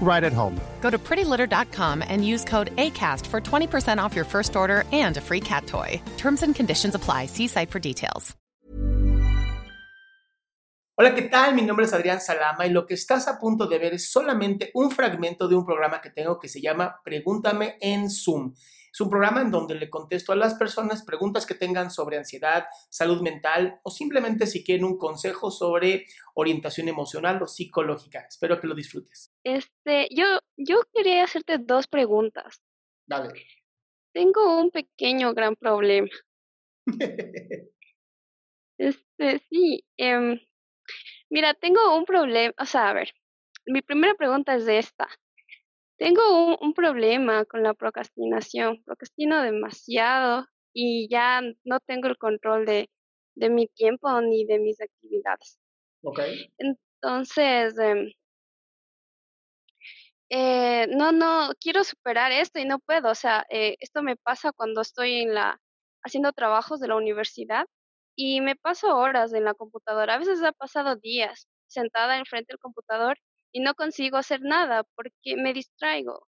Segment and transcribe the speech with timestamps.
[0.00, 0.58] right at home.
[0.80, 5.20] Go to prettylitter.com and use code ACAST for 20% off your first order and a
[5.20, 6.00] free cat toy.
[6.16, 7.26] Terms and conditions apply.
[7.26, 8.34] See site for details.
[11.00, 11.54] Hola, ¿qué tal?
[11.54, 14.72] Mi nombre es Adrián Salama y lo que estás a punto de ver es solamente
[14.74, 18.52] un fragmento de un programa que tengo que se llama Pregúntame en Zoom.
[18.98, 22.64] Es un programa en donde le contesto a las personas preguntas que tengan sobre ansiedad,
[22.90, 28.26] salud mental o simplemente si quieren un consejo sobre orientación emocional o psicológica.
[28.28, 29.32] Espero que lo disfrutes.
[29.44, 32.60] Este, yo, yo quería hacerte dos preguntas.
[33.06, 33.40] Dale.
[34.12, 36.08] Tengo un pequeño gran problema.
[38.80, 40.40] Este, sí, em,
[41.30, 43.12] mira, tengo un problema, o sea, a ver,
[43.66, 45.08] mi primera pregunta es esta.
[45.98, 52.64] Tengo un, un problema con la procrastinación, procrastino demasiado y ya no tengo el control
[52.66, 52.88] de,
[53.34, 55.58] de mi tiempo ni de mis actividades.
[56.02, 56.20] Ok.
[56.58, 58.12] Entonces, em,
[60.30, 63.10] eh, no, no, quiero superar esto y no puedo.
[63.10, 65.60] O sea, eh, esto me pasa cuando estoy en la,
[66.02, 67.66] haciendo trabajos de la universidad
[68.14, 70.14] y me paso horas en la computadora.
[70.14, 73.18] A veces ha pasado días sentada enfrente del computador
[73.52, 76.26] y no consigo hacer nada porque me distraigo.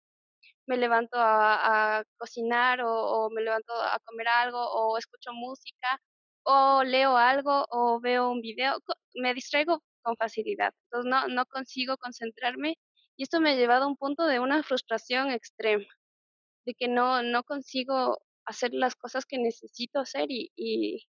[0.67, 6.01] Me levanto a, a cocinar o, o me levanto a comer algo o escucho música
[6.45, 8.79] o leo algo o veo un video.
[9.15, 10.73] Me distraigo con facilidad.
[10.87, 12.77] Entonces no, no consigo concentrarme
[13.17, 15.85] y esto me ha llevado a un punto de una frustración extrema,
[16.67, 21.07] de que no, no consigo hacer las cosas que necesito hacer y, y,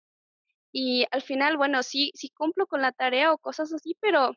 [0.73, 4.33] y al final, bueno, sí, sí cumplo con la tarea o cosas así, pero,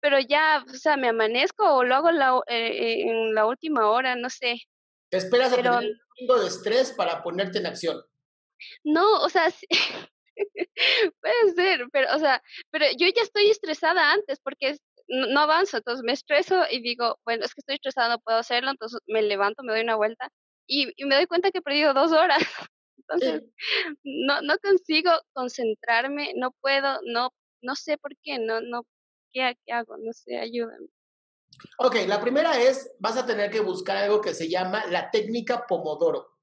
[0.00, 3.46] pero ya, o sea, me amanezco o lo hago en la, eh, eh, en la
[3.46, 4.56] última hora, no sé.
[5.10, 8.00] Te esperas a Pero- tener un chingo de estrés para ponerte en acción.
[8.84, 9.66] No, o sea, sí,
[11.20, 15.40] puede ser, pero, o sea, pero yo ya estoy estresada antes porque es- no, no
[15.40, 18.98] avanzo, entonces me estreso y digo, bueno, es que estoy estresada, no puedo hacerlo, entonces
[19.06, 20.28] me levanto, me doy una vuelta
[20.66, 22.38] y, y me doy cuenta que he perdido dos horas.
[23.08, 23.44] Entonces,
[24.02, 27.30] no, no consigo concentrarme, no puedo, no,
[27.62, 28.82] no sé por qué, no, no,
[29.32, 29.96] ¿qué, qué hago?
[29.98, 30.88] No sé, ayúdame.
[31.78, 35.66] Ok, la primera es, vas a tener que buscar algo que se llama la técnica
[35.66, 36.36] Pomodoro.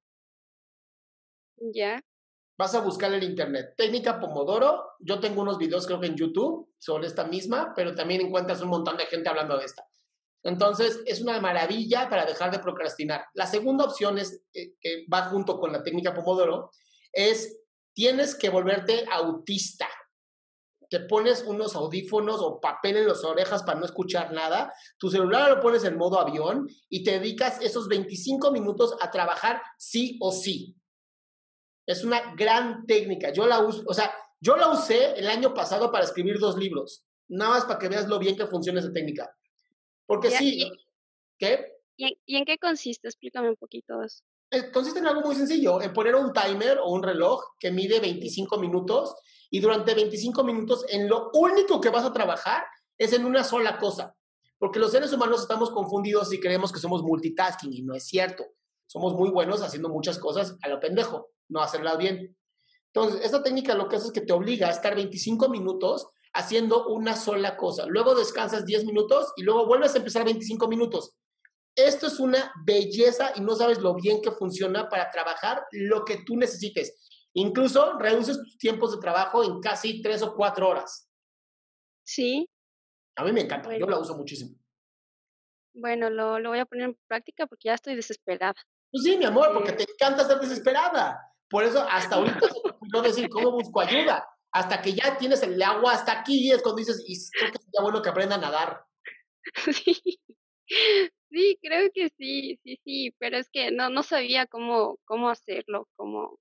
[1.57, 2.01] Ya,
[2.55, 3.73] Vas a buscar en internet.
[3.75, 4.91] Técnica Pomodoro.
[4.99, 8.69] Yo tengo unos videos, creo que en YouTube, sobre esta misma, pero también encuentras un
[8.69, 9.87] montón de gente hablando de esta.
[10.43, 13.25] Entonces, es una maravilla para dejar de procrastinar.
[13.33, 16.69] La segunda opción es, eh, que va junto con la técnica Pomodoro,
[17.11, 17.59] es
[17.93, 19.87] tienes que volverte autista.
[20.89, 24.73] Te pones unos audífonos o papel en las orejas para no escuchar nada.
[24.97, 29.61] Tu celular lo pones en modo avión y te dedicas esos 25 minutos a trabajar
[29.77, 30.75] sí o sí.
[31.85, 33.31] Es una gran técnica.
[33.33, 37.05] Yo la uso, o sea, yo la usé el año pasado para escribir dos libros.
[37.27, 39.35] Nada más para que veas lo bien que funciona esa técnica.
[40.05, 40.71] Porque sí, y-
[41.37, 41.73] ¿qué?
[41.97, 43.07] ¿Y, en- y en qué consiste?
[43.07, 44.23] Explícame un poquito eso.
[44.51, 47.99] Eh, Consiste en algo muy sencillo, en poner un timer o un reloj que mide
[47.99, 49.15] 25 minutos
[49.53, 52.63] y durante 25 minutos en lo único que vas a trabajar
[52.97, 54.17] es en una sola cosa.
[54.57, 58.43] Porque los seres humanos estamos confundidos y creemos que somos multitasking y no es cierto.
[58.87, 62.35] Somos muy buenos haciendo muchas cosas a lo pendejo, no hacerlas bien.
[62.87, 66.87] Entonces, esta técnica lo que hace es que te obliga a estar 25 minutos haciendo
[66.87, 67.85] una sola cosa.
[67.85, 71.13] Luego descansas 10 minutos y luego vuelves a empezar 25 minutos.
[71.75, 76.23] Esto es una belleza y no sabes lo bien que funciona para trabajar lo que
[76.25, 77.03] tú necesites.
[77.35, 81.09] Incluso reduces tus tiempos de trabajo en casi 3 o 4 horas.
[82.05, 82.49] Sí,
[83.15, 84.57] A mí me encanta, yo la uso muchísimo.
[85.73, 88.55] bueno, lo, lo voy a poner en práctica porque ya estoy desesperada.
[88.91, 91.19] Pues sí, mi amor, porque te encanta estar desesperada.
[91.49, 92.39] Por eso hasta ahorita
[92.93, 94.27] me decir cómo busco ayuda.
[94.51, 97.81] Hasta que ya tienes el agua hasta aquí es cuando dices, y creo que sería
[97.81, 98.85] bueno que aprenda a nadar.
[99.73, 100.19] Sí.
[101.29, 105.89] Sí, creo que sí, sí, sí, pero es que no, no sabía cómo, cómo hacerlo,
[105.95, 106.39] cómo,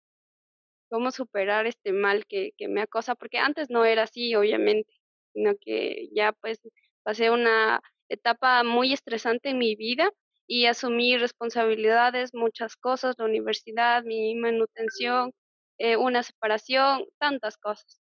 [0.92, 4.92] cómo superar este mal que, que me acosa, porque antes no era así, obviamente,
[5.32, 6.60] sino que ya pues
[7.02, 7.80] pasé una
[8.10, 10.10] etapa muy estresante en mi vida
[10.46, 15.32] y asumí responsabilidades, muchas cosas, la universidad, mi manutención,
[15.78, 17.98] eh, una separación, tantas cosas.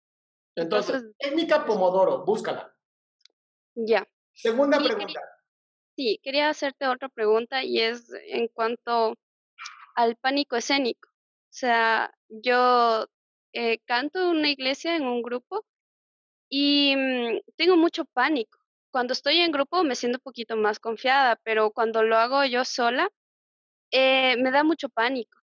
[0.56, 2.74] Entonces, técnica Pomodoro, búscala.
[3.76, 4.04] Ya.
[4.34, 5.20] Segunda pregunta.
[5.94, 9.14] sí, quería hacerte otra pregunta y es en cuanto
[9.94, 11.09] al pánico escénico.
[11.50, 13.06] O sea, yo
[13.52, 15.64] eh, canto en una iglesia, en un grupo,
[16.50, 18.58] y mm, tengo mucho pánico.
[18.92, 22.64] Cuando estoy en grupo me siento un poquito más confiada, pero cuando lo hago yo
[22.64, 23.10] sola,
[23.92, 25.38] eh, me da mucho pánico,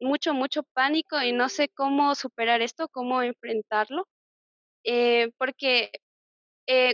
[0.00, 4.06] mucho, mucho pánico y no sé cómo superar esto, cómo enfrentarlo,
[4.84, 5.90] eh, porque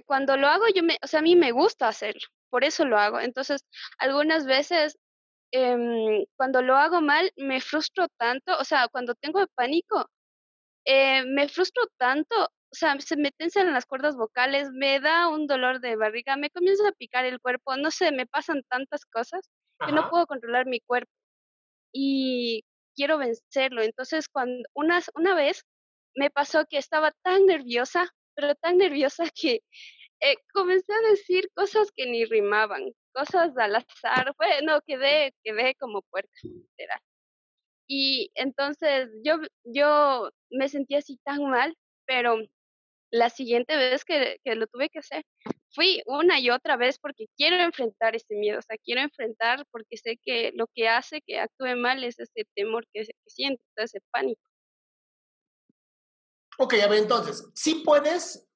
[0.06, 2.98] cuando lo hago yo me, o sea, a mí me gusta hacerlo, por eso lo
[2.98, 3.20] hago.
[3.20, 3.64] Entonces,
[3.98, 4.98] algunas veces
[5.52, 10.06] em, cuando lo hago mal me frustro tanto, o sea, cuando tengo pánico,
[10.86, 15.80] me frustro tanto o sea, se me tensan las cuerdas vocales, me da un dolor
[15.80, 19.48] de barriga, me comienza a picar el cuerpo, no sé, me pasan tantas cosas
[19.86, 21.10] que no puedo controlar mi cuerpo
[21.92, 22.64] y
[22.94, 23.82] quiero vencerlo.
[23.82, 25.64] Entonces, cuando una, una vez
[26.14, 29.60] me pasó que estaba tan nerviosa, pero tan nerviosa que
[30.20, 35.74] eh, comencé a decir cosas que ni rimaban, cosas al azar, fue, no, quedé, quedé
[35.74, 37.00] como puerca, literal.
[37.88, 41.74] Y entonces yo, yo me sentí así tan mal,
[42.06, 42.36] pero
[43.10, 45.24] la siguiente vez que, lo tuve que hacer,
[45.70, 49.96] fui una y otra vez porque quiero enfrentar ese miedo, o sea, quiero enfrentar porque
[49.96, 54.00] sé que lo que hace que actúe mal es ese temor que, que siento, ese
[54.10, 54.42] pánico.
[56.58, 58.46] Ok, a ver, entonces, sí puedes,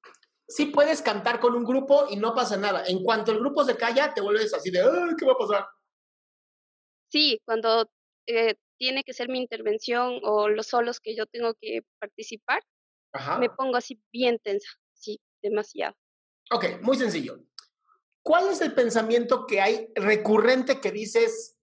[0.47, 2.83] sí puedes cantar con un grupo y no pasa nada.
[2.87, 5.65] En cuanto el grupo se calla, te vuelves así de, Ay, ¿qué va a pasar?
[7.09, 7.89] Sí, cuando
[8.27, 12.61] eh, tiene que ser mi intervención o los solos que yo tengo que participar,
[13.39, 15.95] me pongo así bien tensa, sí, demasiado.
[16.51, 17.39] Ok, muy sencillo.
[18.23, 21.59] ¿Cuál es el pensamiento que hay recurrente que dices,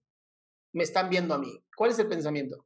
[0.73, 1.61] me están viendo a mí?
[1.75, 2.65] ¿Cuál es el pensamiento?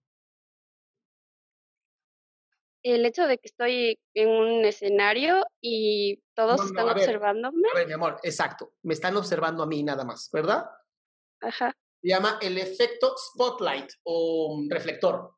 [2.85, 7.67] El hecho de que estoy en un escenario y todos están observándome.
[7.73, 8.73] a ver, mi amor, exacto.
[8.83, 10.69] Me están observando a mí nada más, ¿verdad?
[11.41, 11.75] Ajá.
[11.99, 15.31] Se llama el efecto spotlight o reflector.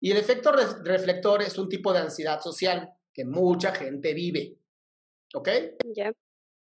[0.00, 4.56] Y el efecto reflector es un tipo de ansiedad social que mucha gente vive.
[5.34, 5.48] ¿Ok?
[5.86, 6.12] Ya.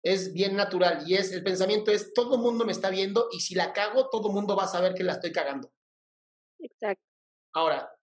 [0.03, 3.41] Es bien natural y es el pensamiento es todo el mundo me está viendo y
[3.41, 5.71] si la cago todo el mundo va a saber que la estoy cagando.
[6.57, 7.03] Exacto.
[7.53, 7.96] Ahora,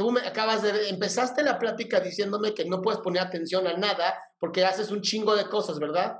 [0.00, 4.18] tú me acabas de empezaste la plática diciéndome que no puedes poner atención a nada
[4.38, 6.16] porque haces un chingo de cosas, ¿verdad?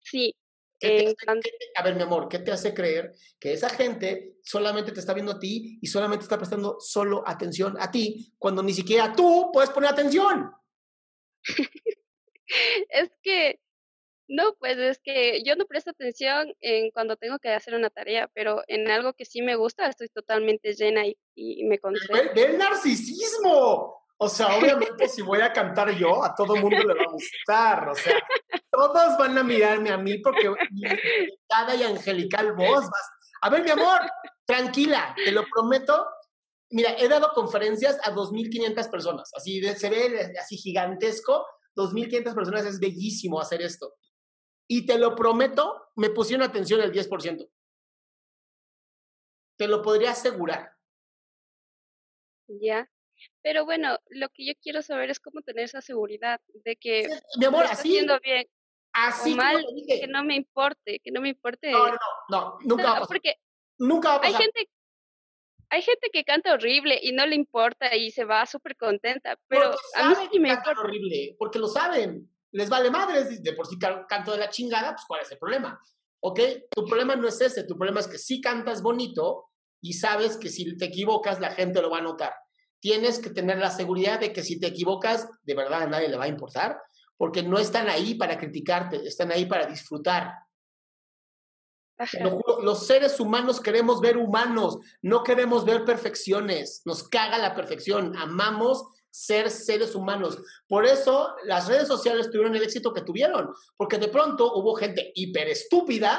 [0.00, 0.34] Sí,
[1.76, 5.32] a ver, mi amor, ¿qué te hace creer que esa gente solamente te está viendo
[5.32, 9.68] a ti y solamente está prestando solo atención a ti cuando ni siquiera tú puedes
[9.68, 10.50] poner atención?
[12.88, 13.60] es que,
[14.34, 18.28] no, pues es que yo no presto atención en cuando tengo que hacer una tarea,
[18.34, 22.34] pero en algo que sí me gusta estoy totalmente llena y, y me concentro.
[22.34, 24.04] ¡Ve el narcisismo!
[24.16, 27.88] O sea, obviamente si voy a cantar yo, a todo mundo le va a gustar.
[27.88, 28.14] O sea,
[28.70, 30.50] todos van a mirarme a mí porque
[31.48, 33.10] cada y angelical voz vas.
[33.42, 34.00] A ver, mi amor,
[34.46, 36.06] tranquila, te lo prometo.
[36.70, 39.30] Mira, he dado conferencias a 2.500 personas.
[39.36, 41.44] Así se ve así gigantesco.
[41.76, 43.94] 2.500 personas es bellísimo hacer esto.
[44.68, 47.48] Y te lo prometo, me pusieron atención el 10%.
[49.56, 50.72] Te lo podría asegurar.
[52.48, 52.90] Ya.
[53.42, 57.44] Pero bueno, lo que yo quiero saber es cómo tener esa seguridad de que mi
[57.44, 58.46] amor, así, haciendo bien
[58.94, 61.70] así o mal, que no me importe, que no me importe.
[61.70, 63.08] No, no, no, nunca va a pasar.
[63.08, 63.34] Porque
[63.78, 64.40] nunca va a pasar.
[64.40, 64.70] Hay gente,
[65.68, 69.74] hay gente que canta horrible y no le importa y se va súper contenta, pero
[69.96, 70.80] a mí sí me importa.
[70.80, 75.04] horrible, porque lo saben, les vale madres, de por sí canto de la chingada, pues
[75.06, 75.80] ¿cuál es el problema?
[76.20, 76.40] ¿Ok?
[76.70, 80.48] Tu problema no es ese, tu problema es que sí cantas bonito y sabes que
[80.48, 82.32] si te equivocas la gente lo va a notar
[82.84, 86.18] tienes que tener la seguridad de que si te equivocas, de verdad a nadie le
[86.18, 86.82] va a importar,
[87.16, 90.34] porque no están ahí para criticarte, están ahí para disfrutar.
[92.60, 98.84] los seres humanos queremos ver humanos, no queremos ver perfecciones, nos caga la perfección, amamos
[99.14, 100.42] ser seres humanos.
[100.66, 105.12] Por eso las redes sociales tuvieron el éxito que tuvieron, porque de pronto hubo gente
[105.14, 106.18] hiper estúpida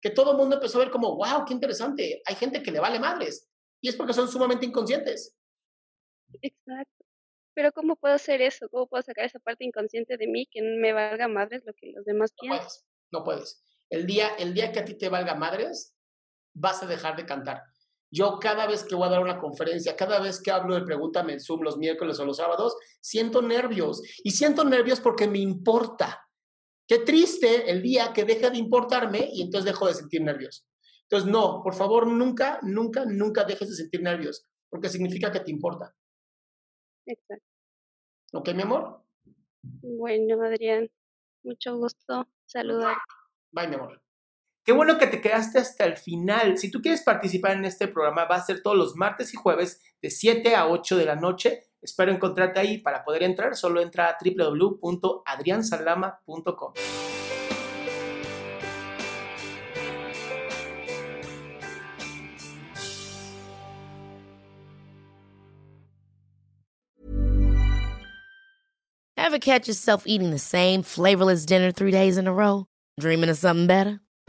[0.00, 2.78] que todo el mundo empezó a ver como, wow, qué interesante, hay gente que le
[2.78, 3.50] vale madres.
[3.80, 5.36] Y es porque son sumamente inconscientes.
[6.40, 7.04] Exacto.
[7.52, 8.68] Pero ¿cómo puedo hacer eso?
[8.68, 12.04] ¿Cómo puedo sacar esa parte inconsciente de mí que me valga madres lo que los
[12.04, 12.58] demás No piensan?
[12.60, 13.64] puedes, no puedes.
[13.90, 15.96] El día, el día que a ti te valga madres,
[16.54, 17.64] vas a dejar de cantar.
[18.10, 21.34] Yo cada vez que voy a dar una conferencia, cada vez que hablo de Pregúntame
[21.34, 24.02] en Zoom los miércoles o los sábados, siento nervios.
[24.24, 26.26] Y siento nervios porque me importa.
[26.88, 30.66] Qué triste el día que deja de importarme y entonces dejo de sentir nervios.
[31.02, 35.50] Entonces, no, por favor, nunca, nunca, nunca dejes de sentir nervios, porque significa que te
[35.50, 35.94] importa.
[37.06, 37.46] Exacto.
[38.32, 39.04] ¿Ok, mi amor?
[39.62, 40.88] Bueno, Adrián,
[41.42, 42.96] mucho gusto saludar.
[43.50, 44.00] Bye, mi amor.
[44.62, 46.58] Qué bueno que te quedaste hasta el final.
[46.58, 49.80] Si tú quieres participar en este programa, va a ser todos los martes y jueves
[50.02, 51.62] de 7 a 8 de la noche.
[51.80, 52.76] Espero encontrarte ahí.
[52.78, 56.74] Para poder entrar, solo entra a www.adriansalama.com.
[69.16, 72.66] Ever catch yourself eating the same flavorless dinner three days in a row?
[72.98, 74.00] Dreaming of something better?